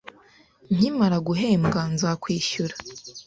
Nkimara 0.75 1.17
guhembwa, 1.27 1.81
nzakwishura. 1.93 2.75